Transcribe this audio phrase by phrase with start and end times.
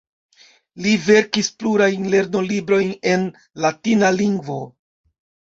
[0.85, 3.29] Li verkis plurajn lernolibrojn en
[3.67, 4.59] latina lingvo.